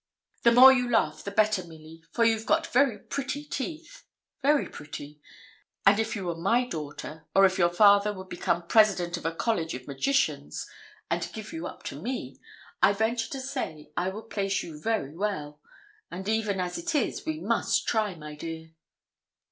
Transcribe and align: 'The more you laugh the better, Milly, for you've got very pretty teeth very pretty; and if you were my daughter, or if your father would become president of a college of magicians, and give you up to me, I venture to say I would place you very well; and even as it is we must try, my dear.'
'The 0.41 0.51
more 0.53 0.73
you 0.73 0.89
laugh 0.89 1.23
the 1.23 1.29
better, 1.29 1.63
Milly, 1.63 2.03
for 2.11 2.25
you've 2.25 2.47
got 2.47 2.65
very 2.65 2.97
pretty 2.97 3.43
teeth 3.45 4.03
very 4.41 4.67
pretty; 4.67 5.21
and 5.85 5.99
if 5.99 6.15
you 6.15 6.25
were 6.25 6.35
my 6.35 6.65
daughter, 6.65 7.27
or 7.35 7.45
if 7.45 7.59
your 7.59 7.69
father 7.69 8.11
would 8.11 8.27
become 8.27 8.65
president 8.65 9.15
of 9.15 9.27
a 9.27 9.31
college 9.35 9.75
of 9.75 9.85
magicians, 9.87 10.67
and 11.11 11.29
give 11.33 11.53
you 11.53 11.67
up 11.67 11.83
to 11.83 12.01
me, 12.01 12.35
I 12.81 12.93
venture 12.93 13.29
to 13.29 13.39
say 13.39 13.91
I 13.95 14.09
would 14.09 14.31
place 14.31 14.63
you 14.63 14.81
very 14.81 15.15
well; 15.15 15.61
and 16.09 16.27
even 16.27 16.59
as 16.59 16.79
it 16.79 16.95
is 16.95 17.23
we 17.23 17.39
must 17.39 17.87
try, 17.87 18.15
my 18.15 18.33
dear.' 18.33 18.71